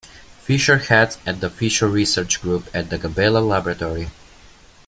[0.39, 4.09] Fisher heads the Fisher Research Group at the Gaballe Laboratory.